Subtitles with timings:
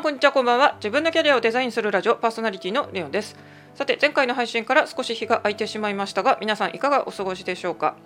[0.00, 0.76] んこんにちはこんばんは。
[0.76, 3.36] 自分のキャリアをデザインするラジオパーソナリティのレオンです。
[3.74, 7.96] さて前回の配信から少し日が空いてしまいましたが皆さんいかがお過ごしでしょうか？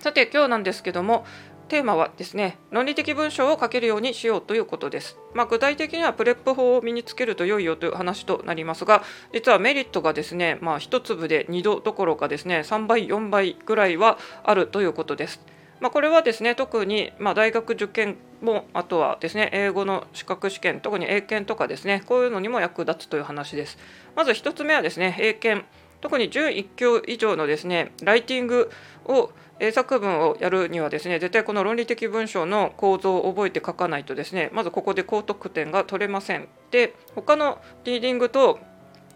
[0.00, 1.24] さて今日なんですけども
[1.68, 9.02] テーマはですね論理的文章を書けるようにしようということです、まあ、具体的には PREP 法を身につけると良いよという話となりますが
[9.32, 15.40] 実はメリットがですね、まあ、1粒で2度どころかですね3倍4倍ぐらいはあるということです。
[15.84, 23.76] まあ、これはですね特にま大学受験もあとはですね英語の資格試験特に英検とかですねこういうのにも役立つという話です。
[24.16, 25.66] まず1つ目はですね英検。
[26.00, 28.70] 特に11教以上のですねライティング
[29.04, 36.48] を英作文をやるにはですね絶対この論理的文章の構造を覚えて書かないとですねまずここで高得点が取れません。
[36.70, 38.58] で他のリーディングと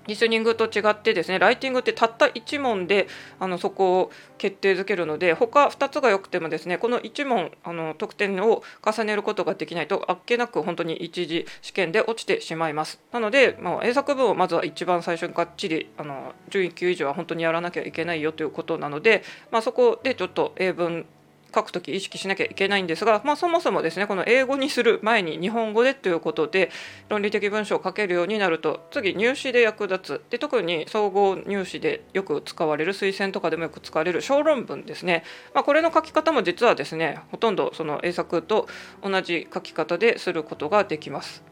[0.08, 3.06] リスニングと違ってですねライティングってたった1問で
[3.38, 13.00] あのそこを決定づけるので他2つが良くてもですねこの1問あの得点を重ねることができないとあっけなく本当に一次試験で落ちてしまいます。
[13.12, 21.04] なので、まあ、英作文をまずは一番最初にがっちりあの11級以上は本当にやらなきゃいけないよということなので、まあ、そこでちょっと英文
[21.54, 26.70] 書くとき意識しなきゃいけないんですが、まあ、そもそもですねこの英語にする前に日本語でということで
[27.08, 35.24] 論理的文章を書けるようになると次入試で役立つで特に総合入試でよく使われる推薦とかでもよく使われる小論文ですね、
[35.54, 38.68] まあ、これの書き方も実はですねほとんどその英作と
[39.02, 41.42] 同じ書き方ですることができます。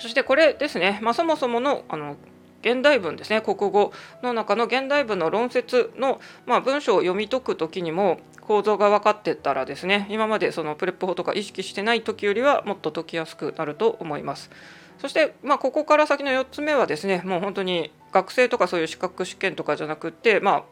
[0.00, 2.16] そしてこれですね、まあ、そもそものあの
[2.60, 3.92] 現代文ですね国語
[4.22, 14.50] の中の現代文の論説の、まあ、文章を読み解く時にも構造が分かってたらですね今までその PREP 法とか意識してない時よりはもっと解きやすくなると思います。
[14.98, 20.62] そして、まあ、ここから先の4つ目はですねもう本当に学生とかそういう資格試験とかじゃなくてまあ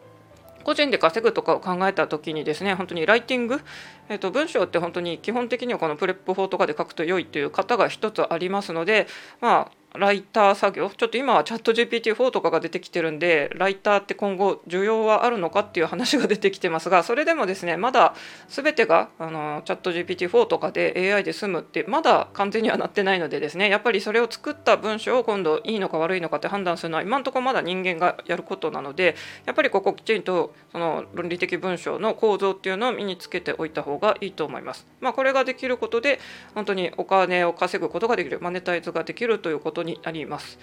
[0.65, 3.61] 個人で稼ぐとかを考えた時にですね本当にライティング、
[4.09, 9.07] えーと、文章って本当に基本的にはこの PREP 法とかで書くと良いという方が一つありますので
[9.41, 10.91] まあライター作業？
[10.91, 18.15] ちょっと今はチャット GPT4 とかが出てきてるんでライターって今後需要はあるのかっていう話が出てきてますがそれでもですねまだ
[18.49, 34.87] 全てがあのチャット GPT4 とかで AI で済むってまだ完全にはなってないのでですねやっぱりそれを作った文章を今度いいのか悪いのかって判断するのは今のところまだ人間がやることなのでやっぱりここきちんとその論理的文章の構造っていうのを身につけておいた方がいいと思います。
[35.01, 36.19] まあ、これができることで
[36.55, 40.59] 本当にお金を稼ぐことができるマネタイズができるということになります。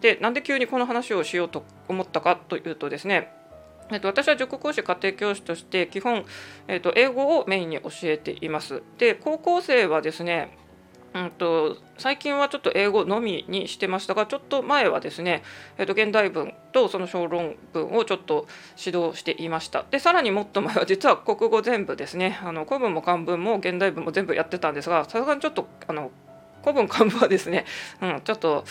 [0.00, 3.32] でなんで急にこの話をしようと思ったかというとですね
[3.90, 6.24] えっと、私は塾講師家庭教師として基本、
[6.66, 8.82] えっと、英語をメインに教えています。
[8.96, 10.56] で高校生はですね
[11.14, 15.42] うんと、最近はちょっと英語のみにしてましたがちょっと前はですね、
[15.76, 18.46] えー、と現代文とその小論文をちょっと
[18.82, 26.10] 指導していましたでさらにもっと前は実は国語全部ですねあの古文も漢文も現代文も全部やってたんですがさすがにちょっとあの
[26.62, 27.64] 古文漢文はですね、
[28.00, 28.64] うん、ちょっと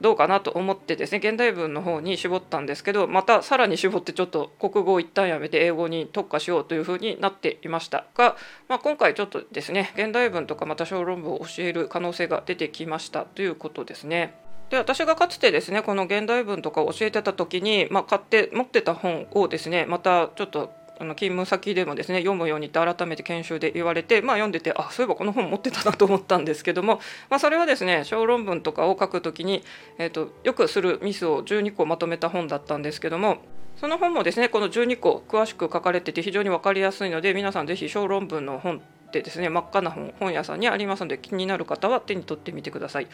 [0.00, 8.36] どうかなと思ってですね現代文の方に絞ったんですけどまたさらに絞ってちょっと国語を一旦やめて英語に特化しようというふうになっていましたが、
[8.68, 14.34] まあ、今回ちょっとですね現代文とかまた小論文を教える可能性が出てきましたということですね。
[14.70, 27.00] で私がかつてですねこの現代文とかを教えてた時に、まあ、買って持ってた本をですねまたちょっとあの勤務先でもですね読むようにって改めて研修で言われて、まあ、読んでてあそういえばこの本持ってたなと思ったんですけども、
[27.30, 29.62] まあ、それはですね小論文とかを書くときに、
[29.98, 33.38] えーと、よくするミスを12個まとめた本だったんですけども
[33.76, 38.82] その本もですねこの12個詳しく書かれてて非常に分かりやすいので皆さん是非小論文の本
[39.12, 43.08] でですね真っ赤な本本屋さんにありますので気になる方は手に取ってみてください。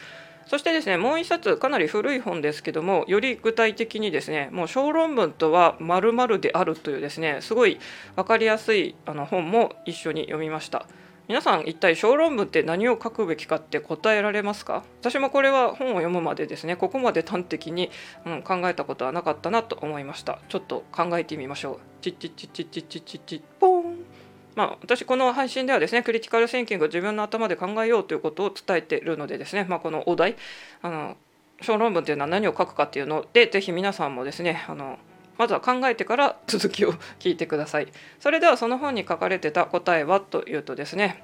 [0.47, 7.79] そしてですねもう1冊かなり古い本ですけどもより具体的にですねもう小論文とはまるであるというですねすごい
[8.15, 10.87] 分かりやすいあの本も一緒に読みました。
[11.27, 14.83] 皆さん一体小論文って何を書くべきかって答えられますか？
[15.01, 17.89] 私もこれは本を読むまでですねここまで端的に、
[18.27, 20.37] うん、考えたことはなかったなと思いました。
[20.49, 21.79] ちょっと考えてみましょう。
[22.01, 23.74] チッチッチッチッチッチッチッポー
[24.55, 30.35] まあ、私この配信ではですねクリティカルシンキングを自分の頭で考えようということを伝えているのでですね、まあ、このお題
[30.81, 31.17] あの
[31.61, 34.97] 小論文というのは何を書くかっていうのでぜひ皆さんもですねあの
[35.37, 37.87] まずは考えてから 続きを聞いてください。
[38.19, 41.23] それではその本に書かれてた答えはというとですね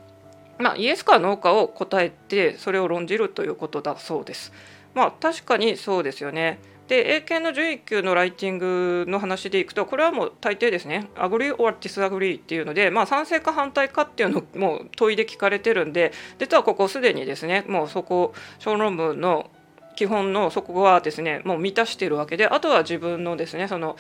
[0.60, 4.54] まあ、イエスかノーかを答えてそれを論じるということだそうです。
[4.94, 6.60] まあ確かにそうですよね。
[6.92, 19.50] で英検の準1級のライティングの話でいくとこれはもう大抵ですねアグリー or disagree っていうので、まあ、賛成か反対かっていうのも問いで聞かれてるんで実はここすでにですねもうそこ小論文の
[19.96, 23.96] 基本のそこはですねもう満たしてるわけであとは自分のですねその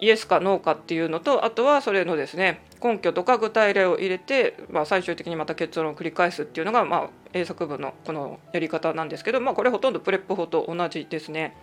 [0.00, 11.54] イエスかノーかっていうのとあとはそれのですね根拠とか具体例を入れて、まあ、最終的にまた結論を繰り返すっていうのが、まあ、英作文のこのやり方なんですけど、まあ、これほとんど PREP 法と同じですね。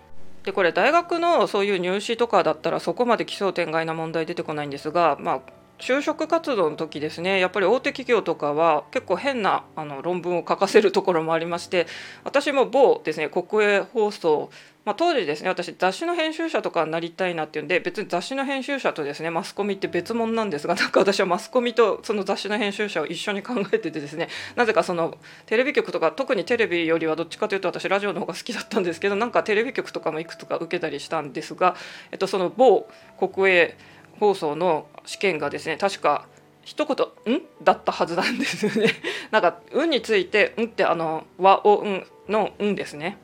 [0.49, 5.41] でこれ大学のそういう入試とかだったらそこまで奇想天外な問題出てこないんですが、まあ、
[5.77, 11.85] 就職活動の時ですねやっぱり大手企業とかは結構変なあの論文を書かせるところもありまして
[12.23, 14.49] 私も某ですね国営放送、
[14.89, 31.75] まあ、当時ですね私雑誌の編集者とかになりたいなっていうんで別に雑誌の編集者とですねマスコミって別物なんですが なんか私はマスコミとその雑誌の編集者を一緒に考えててですねなぜかそのテレビ局とか特にテレビよりはどっちかというと私ラジオの方が好きだったんですけどなんかテレビ局とかもいくつか受けたりしたんですが、
[32.11, 32.89] えっと、その某
[33.19, 33.77] 国営
[34.19, 36.25] 放送の試験がですね確か
[36.63, 36.95] 一言
[37.37, 38.89] 「ん?」だったはずなんですよね。
[39.29, 43.19] なんか「ん」について「ん」ってあの「和をん」の「ん」ですね。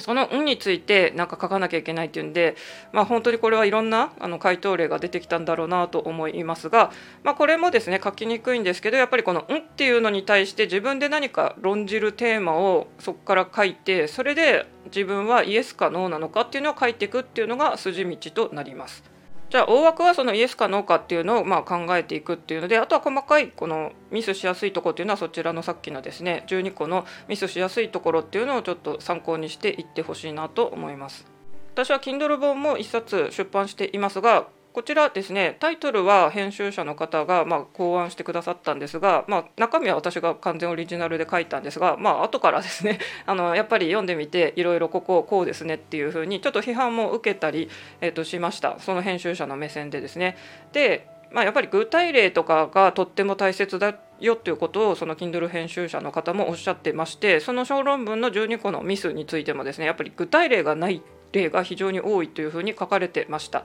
[0.00, 2.56] その「ん」についてなんか書かなきゃいけないっていうんで、
[2.92, 6.90] まあ、本当にこれはいろんなあの回答例が出てきたんだろうなと思いますが、
[7.22, 19.17] まあ、これもですね書きにくいんですけどやっぱりこの「ん」っていうのに対して自分で何か論じるテーマをそこから書いてそれで自分はイエスかノーなのかっていうのを書いていくっていうのが筋道となります。
[19.50, 31.26] じゃあ大枠はそのイエスかノーかっていうのをまあ考えていくっていうのであとは細かいこのミスしやすいところっていうのはそちらのさっきのですね12個のミスしやすいところっていうのをちょっと参考にしていってほしいなと思います。
[31.72, 34.48] 私は Kindle 本も1冊出版していますが
[34.78, 47.68] こちらですねタイトルは編集者の方がま考案してくださったんですが、まあ、中身は私が完全オリジナルで書いたんですが、まあ後からですね あのやっぱり読んでみていろいろこここうですねっていうふうにちょっと批判も受けたり、
[48.00, 50.36] えー、としましたその編集者の目線でですね。
[50.70, 61.02] でまあ、やっぱり具体例とかがとっても大切だよっていうことをその Kindle 編集者の方もおっしゃってましてその小論文の12個のミスについてもですねやっぱり具体例がない
[61.32, 63.64] 例が非常に多いというふうに書かれてました。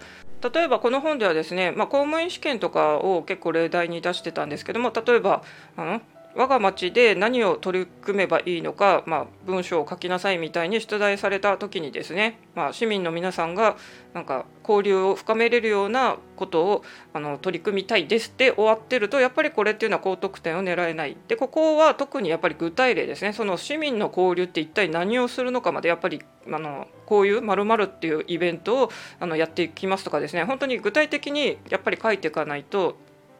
[0.53, 5.41] 例えばこの本ではですね、まあ、公務員試験とかを結構例題に出してたんですけども例えば
[5.77, 6.01] あの
[6.35, 13.77] 我が町で何を取り組めばいいのか、まあ、文章を書きなさいみたいに出題された時にですね、まあ、市民の皆さんが
[14.13, 16.83] なんか交流を深めれるようなことを
[17.13, 21.17] あの取り組みたいですって終わってるとやっぱりこれっていうのは高得点を狙えない。
[21.27, 23.33] でここは特にやっぱり具体例ですね。
[23.33, 26.21] その市民の交流って一体何をするのかまでやっぱり
[26.51, 28.89] あのこういう〇〇っていうイベントを
[29.19, 30.43] あのやっていきますとかですね。
[30.45, 32.97] 本当に具体的にやっぱり書いていかないと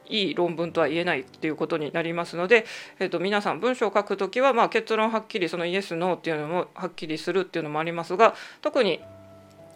[0.08, 2.66] いい論文とは言えないっていうことになりますので、
[3.00, 9.02] えー、と皆さん文章を書くときは、まあ、結論はっきりそのイエス・ノーっていうのもはっきりするっていうのもありますが特に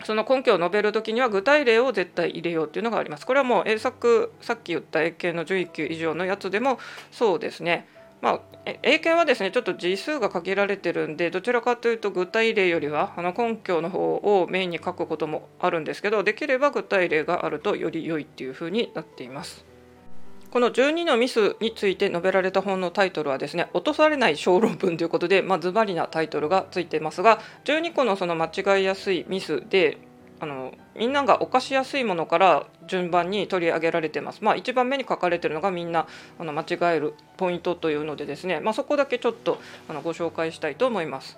[0.04, 3.26] その根拠を述べるときには具体例を絶対入れようっていうのがあります。
[3.26, 6.78] これはもう英作さっき言った英検の11級以上のやつでも
[7.12, 7.88] そうですね。
[8.22, 19.77] まあ、英検はですねちょっと字数が限られてるんでどちらかというと具体例よりはあの根拠の方をメインに書くこともあるんですけどできれば具体例があるとより良いっていうふうになっています。
[20.52, 29.98] この12のミスについて述べられた本のタイトルはですね落とされない小論文ということで、まあ、ズバリなタイトルがついていますが12個のその間違いやすいミスで
[30.40, 34.44] あのみんなが犯しやすいものから順番に取り上げられてます。
[34.44, 36.08] まあ、1番目に書かれてるのがみんな
[36.38, 39.60] あの間違えるポイントというのでですね、まあ、そこだけちょっと
[39.90, 41.38] あのご紹介したいと思います。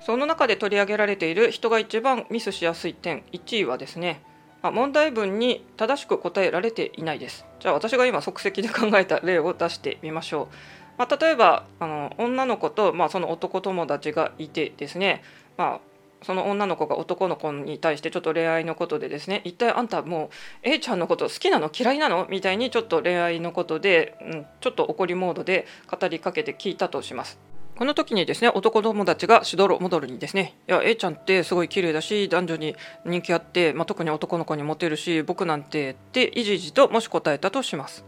[0.00, 4.22] その中で取り上げられている人が一番ミスしやすい点1位はですね
[4.66, 7.44] あ、問題文に正しく答えられていないです。
[7.60, 10.54] じゃあ私が今即席で考えた例を出してみましょう。
[10.98, 15.22] まあ、例えばあの女の子と、まあ、その男友達がいてですね、
[15.58, 15.80] まあ、
[16.22, 20.30] その女の子が男の子に対してちょっと恋愛のことでですね一体あんたも
[20.64, 21.70] う A ちゃんのこと好きなの？
[21.70, 22.26] 嫌いなの？
[22.30, 27.38] みたいにちょっと恋愛のことで、うん、ちょっと怒りモードで語りかけて聞いたとします。
[27.76, 38.04] この時にですね男友達がしどろもどろにですね「いや A ちゃんってすごい綺麗だし男女に人気あって、まあ、特に男の子にモテるし僕なんて」っていじいじともし答えたとします。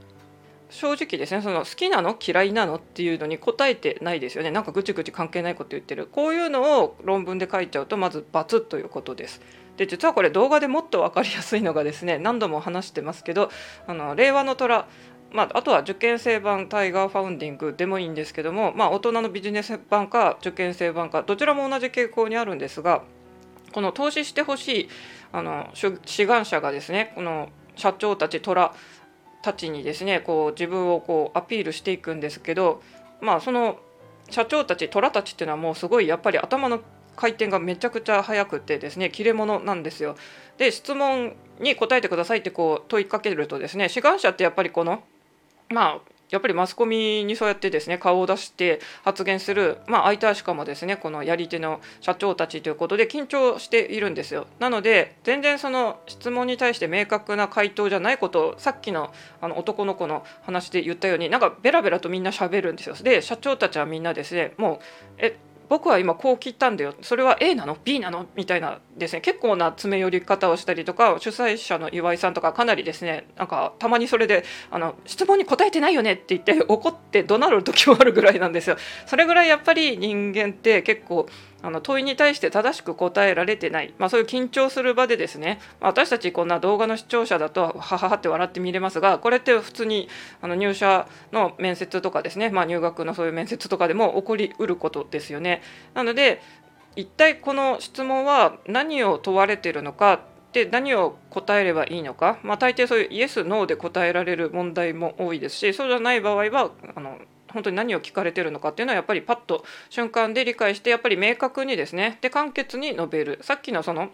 [0.71, 9.41] 正直ですねその好きなの嫌いなのっていうのに答えてないですよねなんかぐちぐち関係ないこと言ってるこういうのを論文で書いちゃうとまず×ということです。
[9.79, 13.49] で実はこれ動画でもっと分かりやすいのがですね何度も話してますけど
[13.87, 14.89] あの令和の虎
[15.31, 23.03] まあ、あとは受験生版タイガーファンディングでもいいんですけども、まあ、大人のビジネス版か受験生版かどちらも同じ傾向にあるんですが
[23.73, 24.89] この投資してほしい
[25.33, 28.75] あの志願者がですねこの社長たち虎
[29.43, 32.83] たちにですねこう自分をこうアピールしていくんですけど、
[33.21, 33.79] まあ、その
[34.31, 36.81] 社長たち虎たちっていうのはもうすごいやっぱり頭の
[37.17, 40.17] 回転がめちゃくちゃ速くてですね切れ者なんですよ。
[40.57, 45.03] で質問に答えてくださいってこう問いかけるとですね志願者ってやっぱりこの
[45.69, 54.47] まあやっぱりマスコミにそうやってですね顔を出して発言する、まあ、相対しかもですねこのやり手の社長たちということで緊張しているんですよ。
[54.59, 62.95] なので全然その質問に対して明確な回答じゃないことをさっきのあの男の子の話で言ったようになんかベラベラとみんな喋るんですよ。
[62.95, 64.79] で社長たちはみんなですねもう
[65.19, 65.37] え
[65.69, 66.95] 僕は今こう聞いたんだよ。
[67.03, 68.27] それは A なの？B なの？
[68.35, 69.21] みたいなですね。
[69.21, 78.77] 結構な詰め寄り方をしたりとか主催者の岩井さんとかかなりですねなんかたまにそれであの質問に答えてないよねって言って怒って怒鳴る時もあるぐらいなんですよ。
[79.07, 81.29] それぐらいやっぱり人間って結構
[81.63, 90.09] あの問いに対して正しく答えられてない、まあ、そういう緊張する場でですね、まあ、私たちこんな動画の視聴者だとはははって笑って見れますがこれって普通に
[90.41, 95.63] あの入社の面接とかですね、まあ、入学のそういう面接とかでも起こりうることですよね。
[95.95, 96.41] なので
[96.97, 100.21] 一体この質問は何を問われてるのか
[100.53, 107.19] で何を答えればいいのか、まあ、大抵そういうイエス・ノーで答えられる問題も多いですしそうじゃない場合はあの
[107.53, 112.19] 本当に何を聞かれてるのかっていうのはやっぱりパッと瞬間で理解してやっぱり明確にですね。
[112.21, 113.39] で簡潔に述べる。
[113.43, 114.11] さっきのその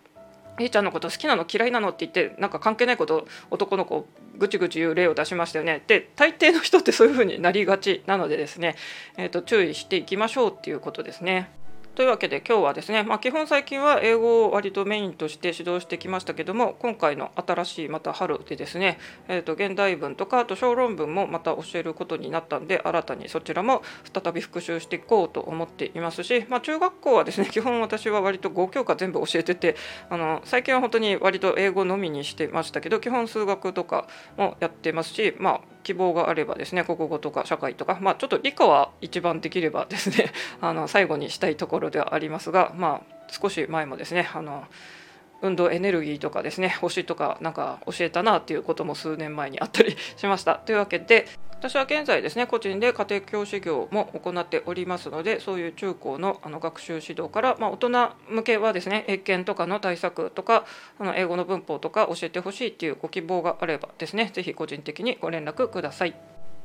[0.59, 4.07] A ちゃんのこと好きなの嫌いなのって言ってなんか関係ないこと男の子
[4.39, 5.83] ぐちぐち言う例を出しましたよね。
[5.87, 8.77] で大抵の人ってそういうふうになりがちなのでですね、
[9.17, 11.51] えーと注意していきましょうっていうことですね。
[11.95, 18.99] というわけで今日はですね、まあ、基本最近は英語を割とメインとして指導してきましたけども今回の新しいまた春でですね、
[19.29, 23.83] えー、と現代文とかあと小論文もまた教えることになったんで新たにそちらも
[24.13, 29.77] 再び復習していこうと思っていますし、まあ、中学校はですね基本私は割と5教科全部教えてて
[30.11, 44.65] あの最近は本当に割と英語のみにしてましたけど基本数学とかもやってますしまあ希望があればですね国語とか社会とか、まあ、ちょっと理科は一番できればですね あの最後にしたいところではありますが、まあ、少し前もですねあの
[45.43, 50.57] 運動エネルギーとかですね星とかなんか教えたなっていうことも数年前にあったりしました。
[50.57, 51.27] というわけで
[51.65, 60.67] 私は現在ですね個人で家庭教師業も行っておりますのでそういう中高のあの学習指導から、まあ、大人向けはですね英検とかの対策とか
[60.99, 66.15] あの英語の文法とか教えてほしいっていうご希望があればですね是非個人的にご連絡ください。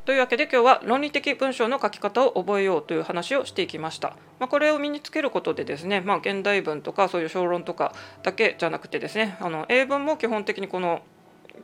[0.04, 4.18] というわけで今日は論理的文章の書き方を覚えようという話をしていきました。
[4.40, 11.04] まあ、これを身につけることでですね、まあ、現代文とかそういう小論とかだけじゃなくてですねあの英文も基本的にこの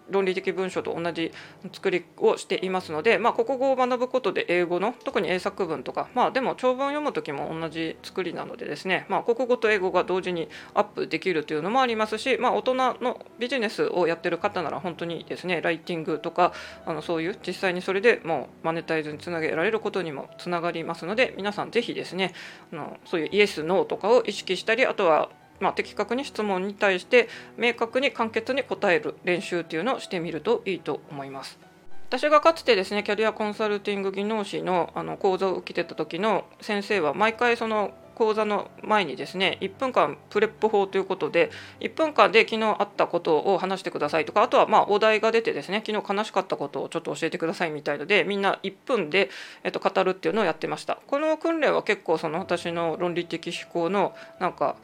[0.10, 1.32] 論理的文章と同じ
[1.74, 16.54] 作りをしていますので、まあ、国語を学ぶことで英語の特に英作文とか、まあ、でも長文を読む時も同じ作りなのでですね、まあ、国語と英語が同時にアップできるというのもありますし、まあ、大人のビジネスをやってる方なら本当にですねライティングとか
[16.86, 22.34] あのそういう実際にそれでもうマネタイズにつなげられることにもつながりますので皆さん是非ですね
[22.72, 31.60] あのそういうイエス・ノーとかを意識したりあとはまあ、的確に質問に対して明確に簡潔に答える練習っていうのをしてみるといいと思います。
[32.08, 49.30] 私がかつてですねキャリアコンサルティング技能士のあの講座を受けてた時の先生は毎回その講座の前にですね1分間 PREP 法ということで1分間で昨日あったことを話してくださいとかあとはまあお題が出てですね昨日悲しかったことをちょっと教えてくださいみたいのでみんな1分で、
[49.64, 54.78] えっと、語るっていうのをやってましたこの訓練は結構その私の論理的思考のなんか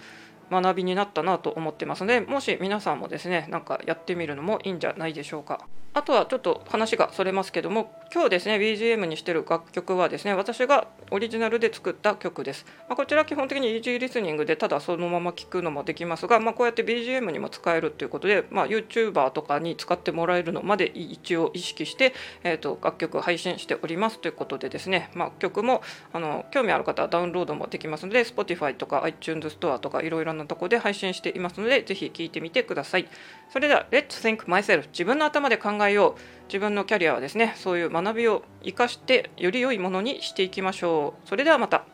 [0.52, 5.66] 学びになったなと思ってますのでもし皆さんもですねなんかやってみるのもいいんじゃないでしょうか。
[5.94, 25.82] あとはちょっと話がそれますけども今日ですね BGM にしてる楽曲はですね私がオリジナルで作った曲です、まあ、こちら基本的にイージーリスニングでただそのまま聴くのもできますが、まあ、こうやって BGM にも使えるということで、まあ、YouTuber とかに使ってもらえるのまで一応意識して、えー、と楽曲配信しておりますということでですね、まあ、曲も
[26.14, 33.10] あの興味ある方はダウンロードもできますので Spotify とか iTunes ストアとかいろいろなとこで配信していますのでぜひ聴いてみてください。
[33.52, 36.22] それでは Let's think myself 自分の頭で考ええよう。
[36.48, 41.28] 自分のキャリアはですねそういう学びを生かしてより良いものにしていきましょう。
[41.28, 41.86] それではまた。